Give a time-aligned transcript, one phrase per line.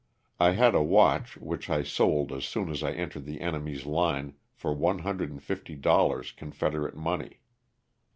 [0.39, 4.33] I had a watch which I sold as soon as I entered the enemy's line
[4.51, 7.37] for one hundred and fifty dollars confederate money.